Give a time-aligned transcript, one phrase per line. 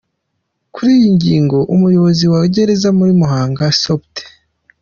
[0.73, 4.13] Kuri iyi ngingo umuyobozi wa gereza ya Muhanga, Spt.